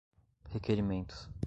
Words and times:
requerimento 0.49 1.29